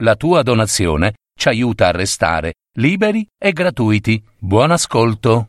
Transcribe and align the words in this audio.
La 0.00 0.14
tua 0.14 0.42
donazione 0.42 1.14
ci 1.36 1.48
aiuta 1.48 1.88
a 1.88 1.90
restare 1.90 2.52
liberi 2.76 3.26
e 3.36 3.50
gratuiti. 3.52 4.22
Buon 4.38 4.70
ascolto. 4.70 5.48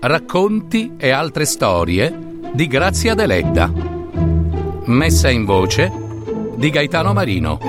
Racconti 0.00 0.94
e 0.96 1.10
altre 1.10 1.44
storie 1.44 2.40
di 2.52 2.66
Grazia 2.66 3.14
Deledda. 3.14 3.72
Messa 4.86 5.30
in 5.30 5.44
voce 5.44 5.88
di 6.56 6.68
Gaetano 6.70 7.12
Marino 7.12 7.60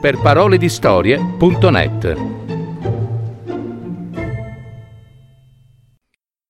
per 0.00 0.20
paroledistorie.net. 0.20 2.16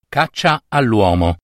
Caccia 0.09 0.63
all'uomo. 0.69 1.37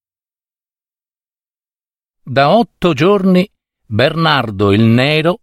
Da 2.30 2.50
otto 2.50 2.92
giorni 2.92 3.50
Bernardo 3.84 4.70
il 4.70 4.82
Nero, 4.82 5.40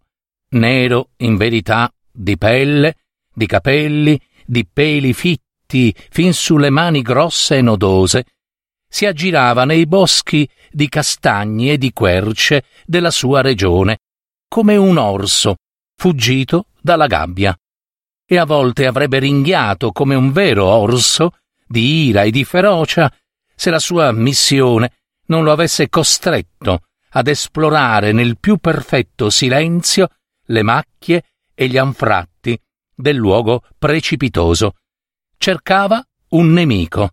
nero 0.52 1.10
in 1.18 1.36
verità 1.36 1.92
di 2.10 2.38
pelle, 2.38 2.94
di 3.30 3.44
capelli, 3.44 4.18
di 4.46 4.66
peli 4.66 5.12
fitti 5.12 5.94
fin 6.08 6.32
sulle 6.32 6.70
mani 6.70 7.02
grosse 7.02 7.58
e 7.58 7.60
nodose, 7.60 8.24
si 8.88 9.04
aggirava 9.04 9.66
nei 9.66 9.84
boschi 9.84 10.48
di 10.70 10.88
castagni 10.88 11.72
e 11.72 11.76
di 11.76 11.92
querce 11.92 12.64
della 12.86 13.10
sua 13.10 13.42
regione, 13.42 13.98
come 14.48 14.76
un 14.76 14.96
orso 14.96 15.56
fuggito 15.94 16.68
dalla 16.80 17.06
gabbia. 17.06 17.54
E 18.24 18.38
a 18.38 18.46
volte 18.46 18.86
avrebbe 18.86 19.18
ringhiato 19.18 19.92
come 19.92 20.14
un 20.14 20.32
vero 20.32 20.64
orso, 20.64 21.32
di 21.66 22.06
ira 22.06 22.22
e 22.22 22.30
di 22.30 22.44
ferocia, 22.44 23.14
se 23.54 23.68
la 23.68 23.78
sua 23.78 24.10
missione 24.12 24.92
non 25.28 25.44
lo 25.44 25.52
avesse 25.52 25.88
costretto 25.88 26.87
ad 27.10 27.26
esplorare 27.26 28.12
nel 28.12 28.38
più 28.38 28.58
perfetto 28.58 29.30
silenzio 29.30 30.08
le 30.46 30.62
macchie 30.62 31.24
e 31.54 31.68
gli 31.68 31.76
anfratti 31.76 32.58
del 32.94 33.16
luogo 33.16 33.62
precipitoso. 33.78 34.74
Cercava 35.36 36.04
un 36.30 36.52
nemico, 36.52 37.10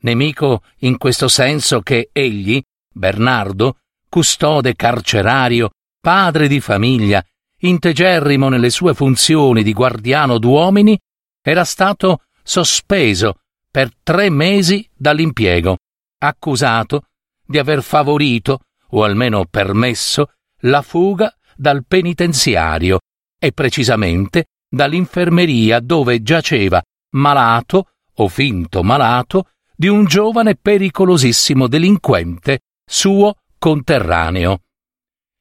nemico 0.00 0.62
in 0.78 0.96
questo 0.98 1.28
senso 1.28 1.80
che 1.80 2.10
egli, 2.12 2.62
Bernardo, 2.92 3.78
custode 4.08 4.74
carcerario, 4.74 5.70
padre 6.00 6.48
di 6.48 6.60
famiglia, 6.60 7.24
integerrimo 7.58 8.48
nelle 8.48 8.70
sue 8.70 8.94
funzioni 8.94 9.62
di 9.62 9.72
guardiano 9.72 10.38
d'uomini, 10.38 10.98
era 11.42 11.64
stato 11.64 12.22
sospeso 12.42 13.40
per 13.70 13.90
tre 14.02 14.30
mesi 14.30 14.88
dall'impiego, 14.94 15.78
accusato 16.18 17.06
di 17.44 17.58
aver 17.58 17.82
favorito, 17.82 18.60
o 18.90 19.04
almeno 19.04 19.46
permesso, 19.46 20.32
la 20.60 20.82
fuga 20.82 21.34
dal 21.56 21.84
penitenziario 21.86 23.00
e 23.38 23.52
precisamente 23.52 24.46
dall'infermeria 24.68 25.80
dove 25.80 26.22
giaceva 26.22 26.82
malato 27.14 27.92
o 28.14 28.28
finto 28.28 28.82
malato 28.82 29.50
di 29.74 29.88
un 29.88 30.04
giovane 30.04 30.56
pericolosissimo 30.56 31.66
delinquente 31.66 32.60
suo 32.84 33.36
conterraneo. 33.58 34.62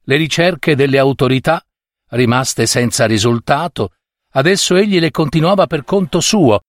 Le 0.03 0.17
ricerche 0.17 0.75
delle 0.75 0.97
autorità, 0.97 1.63
rimaste 2.09 2.65
senza 2.65 3.05
risultato, 3.05 3.93
adesso 4.33 4.75
egli 4.75 4.99
le 4.99 5.11
continuava 5.11 5.67
per 5.67 5.83
conto 5.83 6.19
suo, 6.19 6.61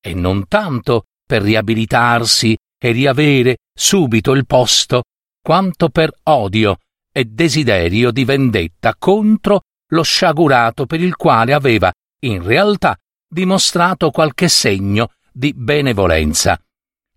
e 0.00 0.14
non 0.14 0.46
tanto 0.48 1.06
per 1.26 1.42
riabilitarsi 1.42 2.56
e 2.78 2.90
riavere 2.90 3.56
subito 3.74 4.32
il 4.32 4.44
posto, 4.46 5.04
quanto 5.44 5.90
per 5.90 6.10
odio 6.22 6.78
e 7.12 7.26
desiderio 7.26 8.10
di 8.10 8.24
vendetta 8.24 8.94
contro 8.98 9.64
lo 9.88 10.00
sciagurato 10.00 10.86
per 10.86 11.02
il 11.02 11.16
quale 11.16 11.52
aveva, 11.52 11.92
in 12.20 12.42
realtà, 12.42 12.96
dimostrato 13.28 14.10
qualche 14.10 14.48
segno 14.48 15.10
di 15.30 15.52
benevolenza. 15.54 16.58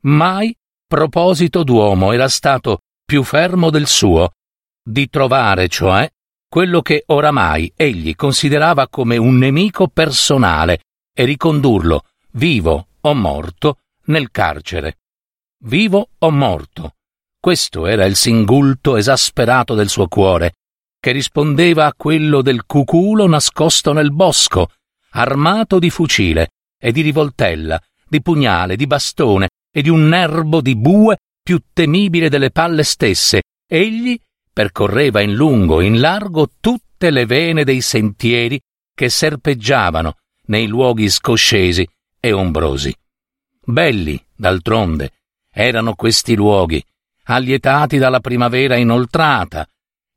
Mai 0.01 0.53
proposito 0.85 1.63
d'uomo 1.63 2.11
era 2.11 2.27
stato 2.27 2.81
più 3.05 3.23
fermo 3.23 3.69
del 3.69 3.87
suo, 3.87 4.33
di 4.83 5.07
trovare, 5.07 5.69
cioè, 5.69 6.11
quello 6.49 6.81
che 6.81 7.03
oramai 7.05 7.71
egli 7.77 8.13
considerava 8.13 8.89
come 8.89 9.15
un 9.15 9.37
nemico 9.37 9.87
personale 9.87 10.81
e 11.13 11.23
ricondurlo, 11.23 12.03
vivo 12.31 12.87
o 12.99 13.13
morto, 13.13 13.79
nel 14.07 14.31
carcere. 14.31 14.97
Vivo 15.59 16.09
o 16.19 16.29
morto. 16.29 16.96
Questo 17.39 17.85
era 17.85 18.05
il 18.05 18.15
singulto 18.15 18.97
esasperato 18.97 19.73
del 19.73 19.89
suo 19.89 20.07
cuore, 20.07 20.55
che 20.99 21.11
rispondeva 21.11 21.85
a 21.85 21.93
quello 21.95 22.41
del 22.41 22.65
cuculo 22.65 23.27
nascosto 23.27 23.93
nel 23.93 24.11
bosco, 24.11 24.71
armato 25.11 25.79
di 25.79 25.89
fucile 25.89 26.49
e 26.77 26.91
di 26.91 27.01
rivoltella, 27.01 27.81
di 28.07 28.21
pugnale, 28.21 28.75
di 28.75 28.87
bastone 28.87 29.49
e 29.71 29.81
di 29.81 29.89
un 29.89 30.07
nerbo 30.07 30.61
di 30.61 30.75
bue 30.75 31.17
più 31.41 31.61
temibile 31.71 32.29
delle 32.29 32.51
palle 32.51 32.83
stesse. 32.83 33.43
Egli 33.69 34.19
percorreva 34.51 35.21
in 35.21 35.33
lungo 35.33 35.81
e 35.81 35.85
in 35.85 35.99
largo 35.99 36.49
tutte 36.59 37.11
le 37.11 37.25
vene 37.25 37.63
dei 37.63 37.81
sentieri 37.81 38.59
che 38.93 39.09
serpeggiavano 39.09 40.15
nei 40.47 40.67
luoghi 40.67 41.09
scoscesi 41.09 41.87
e 42.19 42.31
ombrosi. 42.31 42.93
Belli, 43.63 44.21
d'altronde, 44.35 45.11
erano 45.51 45.93
questi 45.93 46.35
luoghi, 46.35 46.83
allietati 47.27 47.97
dalla 47.97 48.19
primavera 48.19 48.75
inoltrata. 48.75 49.67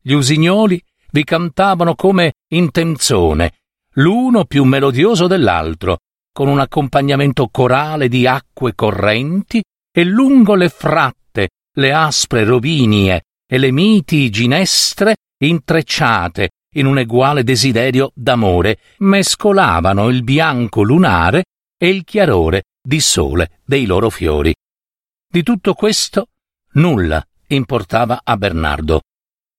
Gli 0.00 0.12
usignoli 0.12 0.82
vi 1.12 1.25
cantavano 1.25 1.94
come 1.94 2.34
in 2.53 2.71
tenzone, 2.71 3.53
l'uno 3.94 4.44
più 4.44 4.65
melodioso 4.65 5.26
dell'altro, 5.26 5.99
con 6.32 6.49
un 6.49 6.60
accompagnamento 6.60 7.49
corale 7.49 8.09
di 8.09 8.26
acque 8.26 8.75
correnti 8.75 9.62
e 9.93 10.04
lungo 10.04 10.54
le 10.54 10.69
fratte, 10.69 11.49
le 11.75 11.93
aspre 11.93 12.44
rovinie 12.44 13.25
e 13.47 13.59
le 13.59 13.72
miti 13.72 14.31
ginestre 14.31 15.16
intrecciate 15.43 16.50
in 16.75 16.87
un 16.87 16.99
eguale 16.99 17.43
desiderio 17.43 18.12
d'amore 18.15 18.78
mescolavano 18.99 20.09
il 20.09 20.22
bianco 20.22 20.82
lunare 20.82 21.44
e 21.76 21.88
il 21.88 22.04
chiarore 22.04 22.65
di 22.81 23.00
sole 23.00 23.60
dei 23.65 23.87
loro 23.87 24.09
fiori. 24.09 24.54
Di 25.28 25.43
tutto 25.43 25.75
questo 25.75 26.28
nulla 26.72 27.25
importava 27.48 28.20
a 28.22 28.36
Bernardo. 28.36 29.03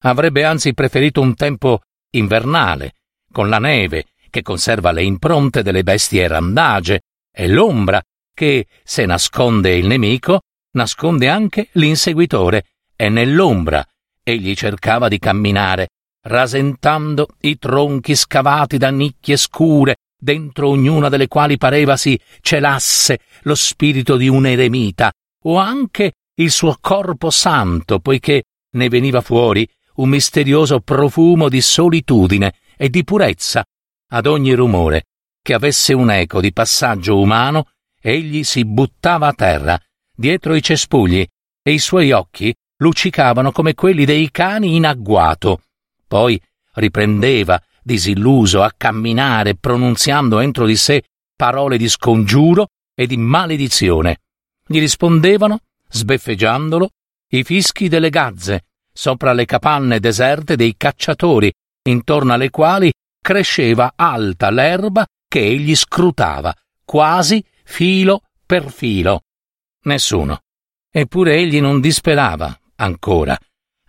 Avrebbe 0.04 0.44
anzi 0.44 0.74
preferito 0.74 1.20
un 1.20 1.34
tempo 1.34 1.80
invernale, 2.10 2.94
con 3.30 3.48
la 3.48 3.58
neve 3.58 4.06
che 4.30 4.42
conserva 4.42 4.92
le 4.92 5.02
impronte 5.02 5.62
delle 5.62 5.82
bestie 5.82 6.26
randage 6.26 7.02
e 7.30 7.48
l'ombra 7.48 8.02
che, 8.34 8.66
se 8.82 9.04
nasconde 9.04 9.74
il 9.74 9.86
nemico, 9.86 10.40
nasconde 10.72 11.28
anche 11.28 11.68
l'inseguitore 11.72 12.64
e 12.96 13.08
nell'ombra 13.08 13.86
egli 14.22 14.54
cercava 14.54 15.08
di 15.08 15.18
camminare, 15.18 15.88
rasentando 16.22 17.28
i 17.40 17.58
tronchi 17.58 18.14
scavati 18.14 18.78
da 18.78 18.90
nicchie 18.90 19.36
scure, 19.36 19.96
dentro 20.16 20.68
ognuna 20.68 21.08
delle 21.08 21.28
quali 21.28 21.58
pareva 21.58 21.96
si 21.96 22.18
celasse 22.40 23.18
lo 23.42 23.54
spirito 23.54 24.16
di 24.16 24.28
un 24.28 24.46
eremita, 24.46 25.12
o 25.44 25.58
anche 25.58 26.12
il 26.36 26.50
suo 26.50 26.76
corpo 26.80 27.30
santo, 27.30 27.98
poiché 27.98 28.44
ne 28.70 28.88
veniva 28.88 29.20
fuori 29.20 29.68
un 29.96 30.08
misterioso 30.08 30.80
profumo 30.80 31.48
di 31.48 31.60
solitudine 31.60 32.54
e 32.76 32.88
di 32.88 33.04
purezza. 33.04 33.64
Ad 34.10 34.26
ogni 34.26 34.54
rumore 34.54 35.04
che 35.42 35.54
avesse 35.54 35.92
un 35.92 36.10
eco 36.10 36.40
di 36.40 36.52
passaggio 36.52 37.18
umano, 37.18 37.68
egli 38.00 38.44
si 38.44 38.64
buttava 38.64 39.28
a 39.28 39.32
terra, 39.32 39.80
dietro 40.14 40.54
i 40.54 40.62
cespugli, 40.62 41.26
e 41.62 41.72
i 41.72 41.78
suoi 41.78 42.12
occhi 42.12 42.54
luccicavano 42.78 43.52
come 43.52 43.74
quelli 43.74 44.04
dei 44.04 44.30
cani 44.30 44.76
in 44.76 44.86
agguato. 44.86 45.62
Poi 46.06 46.40
riprendeva, 46.74 47.60
disilluso, 47.82 48.62
a 48.62 48.72
camminare, 48.76 49.56
pronunziando 49.56 50.40
entro 50.40 50.66
di 50.66 50.76
sé 50.76 51.04
parole 51.36 51.76
di 51.76 51.88
scongiuro 51.88 52.68
e 52.94 53.06
di 53.06 53.16
maledizione. 53.16 54.20
Gli 54.64 54.78
rispondevano, 54.78 55.60
sbeffeggiandolo, 55.92 56.88
i 57.32 57.44
fischi 57.44 57.88
delle 57.88 58.10
gazze, 58.10 58.64
sopra 58.92 59.32
le 59.32 59.44
capanne 59.44 60.00
deserte 60.00 60.56
dei 60.56 60.74
cacciatori, 60.76 61.52
intorno 61.88 62.32
alle 62.32 62.50
quali 62.50 62.92
cresceva 63.20 63.92
alta 63.94 64.50
l'erba 64.50 65.06
che 65.28 65.40
egli 65.40 65.74
scrutava, 65.74 66.54
quasi 66.84 67.44
filo 67.64 68.22
per 68.44 68.70
filo. 68.70 69.22
Nessuno. 69.84 70.40
Eppure 70.90 71.36
egli 71.36 71.60
non 71.60 71.80
disperava, 71.80 72.54
ancora. 72.76 73.38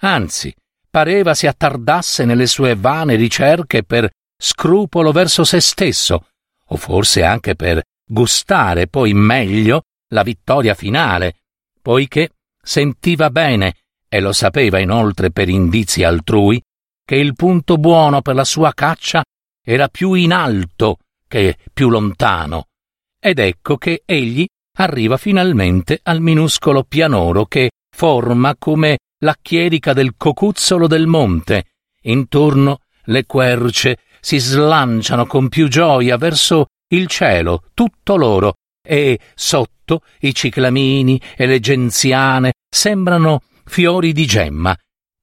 Anzi, 0.02 0.54
pareva 0.90 1.34
si 1.34 1.48
attardasse 1.48 2.24
nelle 2.24 2.48
sue 2.48 2.76
vane 2.76 3.16
ricerche 3.16 3.84
per 3.84 4.10
scrupolo 4.38 5.12
verso 5.12 5.44
se 5.44 5.60
stesso, 5.60 6.28
o 6.68 6.78
forse 6.78 7.24
anche 7.24 7.56
per 7.56 7.82
gustare 8.06 8.88
poi 8.88 9.14
meglio 9.14 9.84
la 10.14 10.24
vittoria 10.24 10.76
finale, 10.76 11.43
poiché 11.84 12.30
sentiva 12.64 13.30
bene, 13.30 13.76
e 14.08 14.22
lo 14.22 14.32
sapeva 14.32 14.80
inoltre 14.80 15.32
per 15.32 15.50
indizi 15.50 16.04
altrui, 16.04 16.60
che 17.06 17.16
il 17.16 17.36
punto 17.36 17.78
buono 17.78 18.22
per 18.22 18.36
la 18.36 18.46
sua 18.46 18.74
caccia 18.74 19.24
era 19.62 19.90
più 19.90 20.14
in 20.14 20.32
alto 20.32 21.00
che 21.28 21.58
più 21.74 21.90
lontano. 21.90 22.68
Ed 23.20 23.40
ecco 23.40 23.78
che 23.78 24.04
egli 24.06 24.48
arriva 24.78 25.18
finalmente 25.18 26.00
al 26.04 26.22
minuscolo 26.22 26.84
pianoro 26.84 27.46
che 27.46 27.72
forma 27.96 28.56
come 28.58 29.00
la 29.20 29.36
chierica 29.42 29.94
del 29.94 30.16
cocuzzolo 30.16 30.88
del 30.88 31.08
monte. 31.08 31.66
Intorno 32.04 32.80
le 33.06 33.26
querce 33.26 34.00
si 34.22 34.38
slanciano 34.38 35.26
con 35.26 35.50
più 35.50 35.68
gioia 35.68 36.18
verso 36.18 36.68
il 36.94 37.08
cielo, 37.08 37.64
tutto 37.74 38.16
loro, 38.16 38.56
e 38.86 39.20
sotto 39.34 40.02
i 40.20 40.36
ciclamini 40.36 41.20
e 41.36 41.46
le 41.46 41.60
genziane 41.60 42.54
sembrano 42.70 43.42
fiori 43.66 44.12
di 44.12 44.26
gemma. 44.26 44.78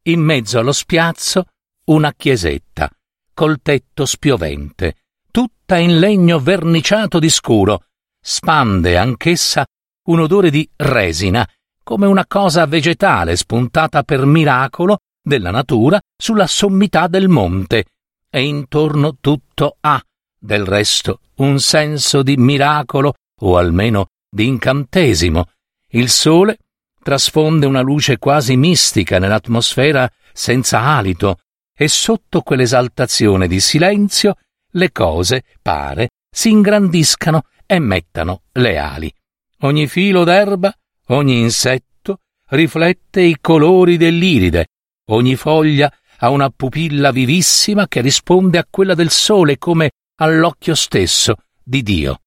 In 0.04 0.20
mezzo 0.20 0.58
allo 0.58 0.72
spiazzo 0.72 1.44
una 1.86 2.12
chiesetta, 2.14 2.90
col 3.34 3.60
tetto 3.60 4.06
spiovente, 4.06 4.96
tutta 5.30 5.76
in 5.76 5.98
legno 5.98 6.38
verniciato 6.38 7.18
di 7.18 7.28
scuro, 7.28 7.84
spande 8.20 8.96
anch'essa 8.96 9.66
un 10.06 10.20
odore 10.20 10.50
di 10.50 10.68
resina, 10.76 11.46
come 11.82 12.06
una 12.06 12.26
cosa 12.26 12.66
vegetale 12.66 13.36
spuntata 13.36 14.02
per 14.02 14.24
miracolo 14.24 14.98
della 15.22 15.50
natura 15.50 16.00
sulla 16.16 16.46
sommità 16.46 17.08
del 17.08 17.28
monte, 17.28 17.84
e 18.30 18.42
intorno 18.42 19.16
tutto 19.20 19.76
ha, 19.80 20.02
del 20.38 20.64
resto, 20.64 21.20
un 21.36 21.58
senso 21.58 22.22
di 22.22 22.36
miracolo 22.36 23.14
o 23.40 23.56
almeno 23.56 24.08
di 24.28 24.46
incantesimo. 24.46 25.46
Il 25.88 26.08
sole 26.08 26.58
trasfonde 27.02 27.66
una 27.66 27.80
luce 27.80 28.18
quasi 28.18 28.56
mistica 28.56 29.18
nell'atmosfera 29.18 30.10
senza 30.32 30.80
alito, 30.80 31.38
e 31.76 31.88
sotto 31.88 32.42
quell'esaltazione 32.42 33.48
di 33.48 33.58
silenzio 33.58 34.36
le 34.72 34.92
cose, 34.92 35.44
pare, 35.62 36.10
si 36.30 36.50
ingrandiscano 36.50 37.44
e 37.66 37.78
mettano 37.78 38.42
le 38.52 38.76
ali. 38.76 39.12
Ogni 39.60 39.86
filo 39.86 40.24
d'erba, 40.24 40.72
ogni 41.08 41.40
insetto 41.40 42.20
riflette 42.48 43.22
i 43.22 43.38
colori 43.40 43.96
dell'iride, 43.96 44.66
ogni 45.08 45.36
foglia 45.36 45.92
ha 46.18 46.28
una 46.28 46.50
pupilla 46.50 47.10
vivissima 47.12 47.88
che 47.88 48.02
risponde 48.02 48.58
a 48.58 48.66
quella 48.68 48.94
del 48.94 49.10
sole 49.10 49.56
come 49.56 49.92
all'occhio 50.16 50.74
stesso 50.74 51.36
di 51.62 51.82
Dio. 51.82 52.20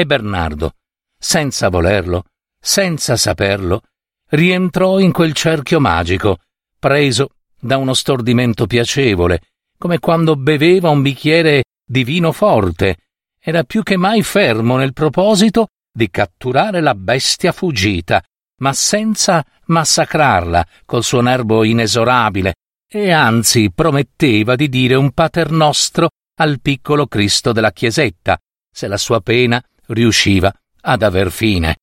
E 0.00 0.06
Bernardo, 0.06 0.76
senza 1.18 1.68
volerlo, 1.68 2.24
senza 2.58 3.18
saperlo, 3.18 3.82
rientrò 4.30 4.98
in 4.98 5.12
quel 5.12 5.34
cerchio 5.34 5.78
magico, 5.78 6.38
preso 6.78 7.32
da 7.60 7.76
uno 7.76 7.92
stordimento 7.92 8.66
piacevole, 8.66 9.42
come 9.76 9.98
quando 9.98 10.36
beveva 10.36 10.88
un 10.88 11.02
bicchiere 11.02 11.64
di 11.84 12.02
vino 12.02 12.32
forte. 12.32 12.96
Era 13.38 13.62
più 13.64 13.82
che 13.82 13.98
mai 13.98 14.22
fermo 14.22 14.78
nel 14.78 14.94
proposito 14.94 15.66
di 15.92 16.08
catturare 16.08 16.80
la 16.80 16.94
bestia 16.94 17.52
fuggita, 17.52 18.24
ma 18.60 18.72
senza 18.72 19.44
massacrarla 19.66 20.66
col 20.86 21.04
suo 21.04 21.20
nervo 21.20 21.62
inesorabile, 21.62 22.54
e 22.88 23.10
anzi 23.10 23.70
prometteva 23.70 24.56
di 24.56 24.70
dire 24.70 24.94
un 24.94 25.10
paternostro 25.12 26.08
al 26.38 26.58
piccolo 26.62 27.06
Cristo 27.06 27.52
della 27.52 27.70
chiesetta, 27.70 28.38
se 28.72 28.86
la 28.86 28.96
sua 28.96 29.20
pena 29.20 29.62
riusciva 29.92 30.52
ad 30.82 31.02
aver 31.02 31.30
fine. 31.30 31.76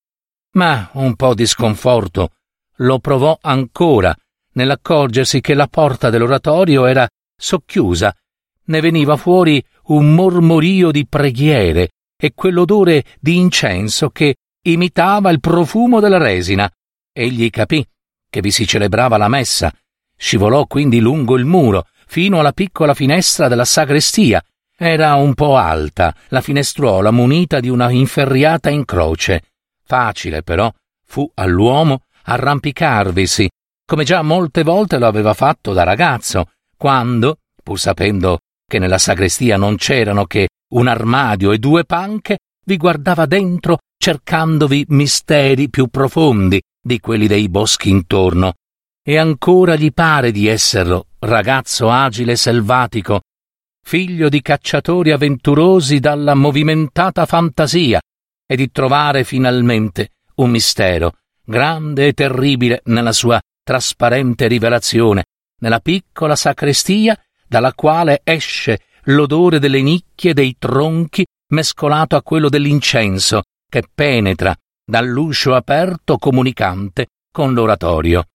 Ma 0.54 0.90
un 0.94 1.16
po' 1.16 1.34
di 1.34 1.46
sconforto 1.46 2.32
lo 2.78 3.00
provò 3.00 3.38
ancora 3.42 4.16
nell'accorgersi 4.54 5.42
che 5.42 5.54
la 5.54 5.68
porta 5.68 6.10
dell'oratorio 6.10 6.86
era 6.86 7.08
socchiusa. 7.36 8.16
Ne 8.66 8.82
veniva 8.82 9.16
fuori 9.16 9.64
un 9.86 10.14
mormorio 10.14 10.92
di 10.92 11.08
preghiere 11.08 11.92
e 12.18 12.34
quell'odore 12.34 13.04
di 13.20 13.38
incenso 13.38 14.10
che 14.10 14.36
imitava 14.64 15.30
il 15.30 15.40
profumo 15.40 16.00
della 16.00 16.18
resina. 16.18 16.70
Egli 17.14 17.50
capì 17.50 17.86
che 18.30 18.42
vi 18.42 18.52
si 18.52 18.68
celebrava 18.68 19.18
la 19.18 19.28
messa. 19.28 19.72
Scivolò 20.16 20.66
quindi 20.66 21.00
lungo 21.00 21.38
il 21.38 21.46
muro, 21.46 21.88
fino 22.08 22.40
alla 22.40 22.52
piccola 22.52 22.94
finestra 22.94 23.48
della 23.48 23.66
sagrestia. 23.66 24.44
Era 24.80 25.16
un 25.16 25.34
po' 25.34 25.58
alta, 25.58 26.16
la 26.28 26.42
finestruola 26.42 27.12
munita 27.12 27.60
di 27.60 27.70
una 27.70 27.90
inferriata 27.90 28.70
in 28.70 28.86
croce. 28.86 29.42
Facile, 29.84 30.44
però, 30.44 30.72
fu 31.06 31.30
all'uomo 31.34 32.04
arrampicarvisi 32.24 33.50
come 33.90 34.04
già 34.04 34.22
molte 34.22 34.64
volte 34.64 34.98
lo 34.98 35.08
aveva 35.08 35.34
fatto 35.34 35.72
da 35.72 35.84
ragazzo, 35.84 36.52
quando, 36.76 37.38
pur 37.64 37.80
sapendo 37.80 38.40
che 38.70 38.80
nella 38.80 38.98
sagrestia 38.98 39.56
non 39.56 39.78
c'erano 39.78 40.26
che 40.26 40.50
un 40.74 40.88
armadio 40.88 41.54
e 41.54 41.58
due 41.58 41.86
panche, 41.86 42.40
vi 42.66 42.76
guardava 42.76 43.26
dentro 43.26 43.78
cercandovi 43.98 44.88
misteri 44.90 45.70
più 45.70 45.88
profondi 45.88 46.62
di 46.84 47.00
quelli 47.00 47.28
dei 47.28 47.48
boschi 47.48 47.90
intorno. 47.90 48.56
E 49.02 49.18
ancora 49.18 49.78
gli 49.78 49.94
pare 49.94 50.32
di 50.32 50.48
esserlo, 50.48 51.06
ragazzo 51.20 51.90
agile 51.90 52.34
e 52.34 52.36
selvatico, 52.36 53.22
figlio 53.88 54.28
di 54.28 54.42
cacciatori 54.42 55.12
avventurosi 55.12 56.00
dalla 56.00 56.34
movimentata 56.34 57.26
fantasia, 57.26 58.02
e 58.46 58.56
di 58.58 58.70
trovare 58.70 59.24
finalmente 59.24 60.10
un 60.36 60.50
mistero, 60.50 61.20
grande 61.42 62.08
e 62.08 62.14
terribile 62.14 62.82
nella 62.88 63.14
sua 63.14 63.40
trasparente 63.64 64.48
rivelazione 64.48 65.24
nella 65.62 65.80
piccola 65.80 66.36
sacrestia 66.36 67.18
dalla 67.48 67.74
quale 67.74 68.20
esce 68.26 68.82
l'odore 69.04 69.58
delle 69.58 69.82
nicchie 69.82 70.34
dei 70.34 70.58
tronchi 70.60 71.26
mescolato 71.54 72.18
a 72.18 72.22
quello 72.22 72.50
dell'incenso 72.50 73.44
che 73.70 73.84
penetra 73.94 74.54
dall'uscio 74.84 75.56
aperto 75.56 76.18
comunicante 76.18 77.08
con 77.32 77.54
l'oratorio. 77.54 78.26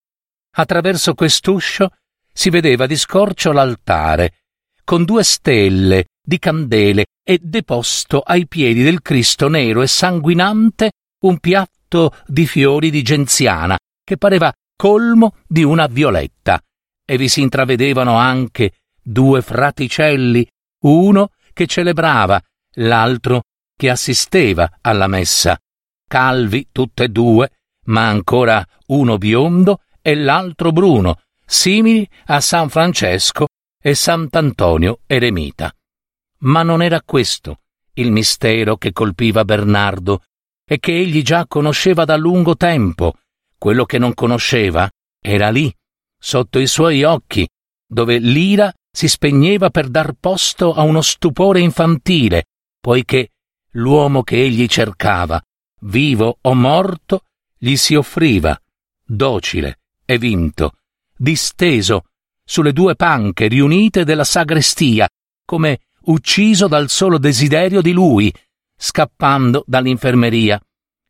Attraverso 0.56 1.12
quest'uscio 1.12 1.90
si 2.32 2.48
vedeva 2.48 2.87
di 2.87 2.96
scorcio 2.96 3.52
l'altare, 3.52 4.42
con 4.84 5.05
due 5.05 5.23
stelle 5.23 6.06
di 6.25 6.38
candele 6.38 7.06
e 7.25 7.38
deposto 7.43 8.20
ai 8.20 8.46
piedi 8.46 8.82
del 8.82 9.02
Cristo 9.02 9.49
nero 9.49 9.82
e 9.82 9.87
sanguinante 9.87 10.93
un 11.25 11.38
piatto 11.38 12.14
di 12.26 12.46
fiori 12.46 12.90
di 12.90 13.02
genziana 13.02 13.76
che 14.05 14.17
pareva 14.17 14.52
colmo 14.76 15.37
di 15.46 15.62
una 15.62 15.87
violetta, 15.87 16.61
e 17.05 17.17
vi 17.17 17.29
si 17.29 17.40
intravedevano 17.40 18.17
anche 18.17 18.73
due 19.00 19.40
fraticelli, 19.43 20.46
uno 20.84 21.31
che 21.53 21.67
celebrava, 21.67 22.41
l'altro 22.77 23.43
che 23.77 23.91
assisteva 23.91 24.79
alla 24.81 25.06
messa, 25.06 25.56
calvi 26.08 26.69
tutte 26.72 27.05
e 27.05 27.08
due, 27.08 27.51
ma 27.86 28.08
ancora 28.08 28.65
uno 28.86 29.19
biondo 29.19 29.82
e 30.01 30.17
l'altro 30.17 30.72
bruno, 30.72 31.20
simili 31.44 32.08
a 32.27 32.41
San 32.41 32.69
Francesco 32.69 33.46
e 33.82 33.94
Sant'Antonio 33.94 35.01
eremita. 35.06 35.74
Ma 36.39 36.62
non 36.62 36.82
era 36.82 37.03
questo 37.03 37.58
il 37.94 38.10
mistero 38.10 38.77
che 38.77 38.93
colpiva 38.93 39.44
Bernardo 39.44 40.22
e 40.65 40.79
che 40.79 40.96
egli 40.96 41.22
già 41.22 41.46
conosceva 41.46 42.05
da 42.05 42.17
lungo 42.17 42.56
tempo 42.56 43.17
quello 43.58 43.84
che 43.84 43.98
non 43.98 44.15
conosceva 44.15 44.91
era 45.20 45.51
lì, 45.51 45.72
sotto 46.19 46.58
i 46.58 46.67
suoi 46.67 47.05
occhi, 47.05 47.48
dove 47.86 48.19
l'ira 48.19 48.72
si 48.91 49.08
spegneva 49.08 49.70
per 49.70 49.89
dar 49.89 50.15
posto 50.19 50.74
a 50.74 50.82
uno 50.82 51.01
stupore 51.01 51.60
infantile, 51.60 52.46
poiché 52.81 53.31
l'uomo 53.72 54.22
che 54.22 54.43
egli 54.43 54.67
cercava, 54.67 55.41
vivo 55.82 56.39
o 56.41 56.55
morto, 56.55 57.24
gli 57.56 57.77
si 57.77 57.94
offriva, 57.94 58.60
docile 59.05 59.81
e 60.05 60.19
vinto, 60.19 60.79
disteso 61.17 62.06
sulle 62.53 62.75
due 62.75 62.97
panche 62.97 63.49
riunite 63.49 64.05
della 64.05 64.25
sagrestia, 64.25 65.09
come 65.43 65.85
ucciso 66.03 66.69
dal 66.69 66.91
solo 66.91 67.17
desiderio 67.17 67.81
di 67.81 67.93
lui, 67.93 68.31
scappando 68.77 69.65
dall'infermeria. 69.67 70.61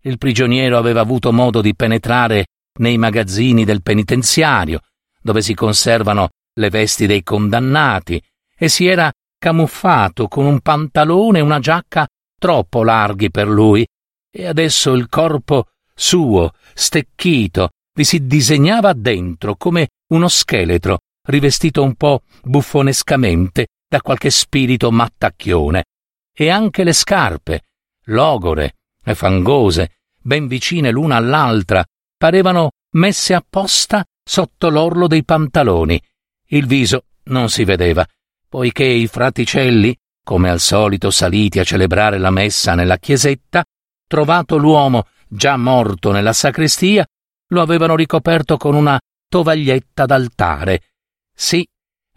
Il 0.03 0.19
prigioniero 0.19 0.79
aveva 0.79 1.01
avuto 1.01 1.33
modo 1.33 1.61
di 1.61 1.75
penetrare 1.75 2.47
nei 2.79 2.97
magazzini 2.97 3.65
del 3.65 3.83
penitenziario, 3.83 4.83
dove 5.21 5.43
si 5.43 5.53
conservano 5.55 6.29
le 6.55 6.71
vesti 6.71 7.07
dei 7.07 7.25
condannati, 7.25 8.23
e 8.57 8.69
si 8.69 8.87
era 8.87 9.13
camuffato 9.37 10.29
con 10.29 10.45
un 10.45 10.61
pantalone 10.61 11.39
e 11.39 11.43
una 11.43 11.59
giacca 11.59 12.07
troppo 12.39 12.85
larghi 12.85 13.33
per 13.33 13.49
lui, 13.49 13.85
e 14.31 14.47
adesso 14.47 14.93
il 14.93 15.09
corpo 15.09 15.71
suo, 15.93 16.53
stecchito, 16.73 17.71
vi 17.97 18.05
si 18.05 18.29
disegnava 18.29 18.93
dentro 18.93 19.57
come 19.57 19.89
uno 20.13 20.29
scheletro, 20.29 21.01
rivestito 21.25 21.83
un 21.83 21.95
po' 21.95 22.23
buffonescamente 22.43 23.69
da 23.89 24.01
qualche 24.01 24.31
spirito 24.31 24.91
mattacchione, 24.91 25.85
e 26.35 26.49
anche 26.49 26.85
le 26.85 26.93
scarpe, 26.93 27.63
logore, 28.07 28.77
e 29.05 29.15
fangose, 29.15 29.99
ben 30.19 30.47
vicine 30.47 30.91
l'una 30.91 31.17
all'altra, 31.17 31.85
parevano 32.17 32.71
messe 32.93 33.35
apposta 33.35 34.05
sotto 34.25 34.71
l'orlo 34.71 35.07
dei 35.07 35.25
pantaloni. 35.25 36.01
Il 36.47 36.67
viso 36.67 37.07
non 37.25 37.49
si 37.49 37.65
vedeva, 37.65 38.07
poiché 38.49 38.85
i 38.85 39.07
fraticelli, 39.07 39.97
come 40.25 40.51
al 40.51 40.61
solito 40.61 41.11
saliti 41.11 41.59
a 41.59 41.65
celebrare 41.65 42.19
la 42.19 42.31
messa 42.31 42.75
nella 42.75 42.97
chiesetta, 42.97 43.65
trovato 44.07 44.57
l'uomo 44.57 45.07
già 45.29 45.57
morto 45.57 46.13
nella 46.13 46.33
sacrestia, 46.33 47.07
lo 47.49 47.61
avevano 47.61 47.97
ricoperto 47.97 48.57
con 48.57 48.75
una 48.75 49.01
tovaglietta 49.29 50.07
d'altare, 50.07 50.92
sì, 51.43 51.67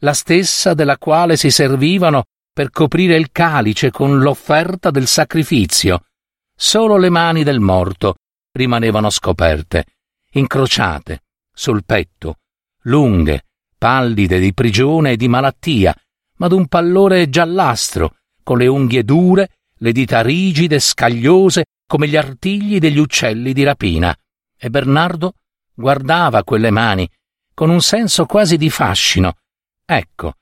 la 0.01 0.13
stessa 0.13 0.75
della 0.75 0.99
quale 0.99 1.35
si 1.35 1.49
servivano 1.49 2.25
per 2.53 2.69
coprire 2.69 3.15
il 3.15 3.31
calice 3.31 3.89
con 3.89 4.19
l'offerta 4.19 4.91
del 4.91 5.07
sacrificio. 5.07 6.05
Solo 6.55 6.97
le 6.97 7.09
mani 7.09 7.43
del 7.43 7.59
morto 7.59 8.17
rimanevano 8.51 9.09
scoperte, 9.09 9.85
incrociate, 10.33 11.23
sul 11.51 11.83
petto, 11.83 12.37
lunghe, 12.83 13.45
pallide 13.79 14.37
di 14.37 14.53
prigione 14.53 15.13
e 15.13 15.17
di 15.17 15.27
malattia, 15.27 15.93
ma 16.37 16.47
d'un 16.47 16.67
pallore 16.67 17.27
giallastro, 17.27 18.17
con 18.43 18.59
le 18.59 18.67
unghie 18.67 19.03
dure, 19.03 19.55
le 19.79 19.91
dita 19.91 20.21
rigide, 20.21 20.77
scagliose, 20.77 21.65
come 21.87 22.07
gli 22.07 22.15
artigli 22.15 22.77
degli 22.77 22.99
uccelli 22.99 23.53
di 23.53 23.63
rapina. 23.63 24.15
E 24.55 24.69
Bernardo 24.69 25.33
guardava 25.73 26.43
quelle 26.43 26.69
mani 26.69 27.09
con 27.55 27.71
un 27.71 27.81
senso 27.81 28.25
quasi 28.25 28.57
di 28.57 28.69
fascino. 28.69 29.37
Ecco, 29.83 30.33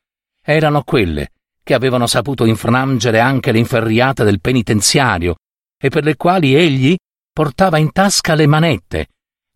erano 0.42 0.84
quelle 0.84 1.32
che 1.64 1.74
avevano 1.74 2.08
saputo 2.08 2.44
infrangere 2.44 3.22
anche 3.22 3.54
le 3.54 3.60
inferriate 3.60 4.26
del 4.26 4.42
penitenziario 4.42 5.36
e 5.78 5.90
per 5.90 6.04
le 6.04 6.18
quali 6.18 6.56
egli 6.56 6.96
portava 7.32 7.78
in 7.78 7.92
tasca 7.94 8.34
le 8.36 8.48
manette. 8.48 9.08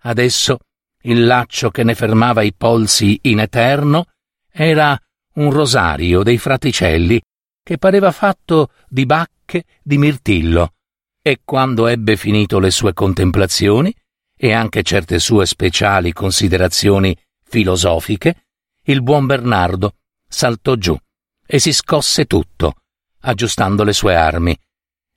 Adesso 0.04 0.60
il 1.04 1.26
laccio 1.26 1.70
che 1.70 1.84
ne 1.84 1.96
fermava 1.96 2.44
i 2.44 2.54
polsi 2.54 3.20
in 3.24 3.40
eterno 3.40 4.06
era 4.50 4.98
un 5.34 5.52
rosario 5.52 6.24
dei 6.24 6.38
fraticelli 6.38 7.22
che 7.64 7.78
pareva 7.78 8.12
fatto 8.12 8.72
di 8.88 9.06
bacche 9.06 9.66
di 9.82 9.98
mirtillo. 9.98 10.74
E 11.22 11.42
quando 11.44 11.88
ebbe 11.88 12.16
finito 12.16 12.60
le 12.60 12.72
sue 12.72 12.94
contemplazioni 12.94 13.94
e 14.36 14.54
anche 14.54 14.84
certe 14.84 15.20
sue 15.20 15.46
speciali 15.46 16.14
considerazioni 16.14 17.18
filosofiche, 17.48 18.46
il 18.84 19.01
buon 19.01 19.25
Bernardo 19.25 19.96
saltò 20.27 20.75
giù 20.75 20.98
e 21.46 21.60
si 21.60 21.72
scosse 21.72 22.25
tutto, 22.25 22.75
aggiustando 23.22 23.84
le 23.84 23.94
sue 23.94 24.16
armi. 24.16 24.58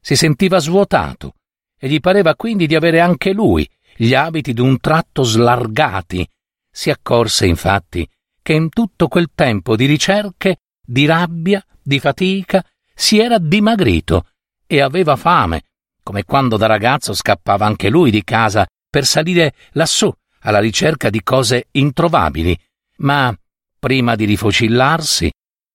Si 0.01 0.17
sentiva 0.17 0.59
svuotato 0.59 1.35
e 1.79 1.89
gli 1.89 2.01
pareva 2.01 2.35
quindi 2.37 2.67
di 2.67 2.75
avere 2.75 3.01
anche 3.01 3.33
lui 3.33 3.69
gli 3.97 4.15
abiti 4.15 4.53
d'un 4.53 4.79
tratto 4.81 5.23
slargati. 5.23 6.27
Si 6.71 6.91
accorse 6.91 7.47
infatti 7.47 8.09
che 8.43 8.53
in 8.53 8.71
tutto 8.71 9.09
quel 9.09 9.31
tempo 9.35 9.77
di 9.77 9.87
ricerche, 9.87 10.59
di 10.81 11.05
rabbia, 11.05 11.65
di 11.83 11.99
fatica, 11.99 12.65
si 12.95 13.19
era 13.19 13.39
dimagrito 13.39 14.27
e 14.67 14.81
aveva 14.81 15.17
fame, 15.17 15.65
come 16.03 16.25
quando 16.25 16.57
da 16.57 16.67
ragazzo 16.67 17.13
scappava 17.13 17.67
anche 17.67 17.89
lui 17.89 18.11
di 18.11 18.25
casa 18.25 18.67
per 18.89 19.05
salire 19.05 19.55
lassù 19.73 20.13
alla 20.41 20.59
ricerca 20.59 21.11
di 21.11 21.23
cose 21.23 21.69
introvabili, 21.73 22.57
ma 22.99 23.35
prima 23.79 24.15
di 24.15 24.25
rifocillarsi 24.25 25.31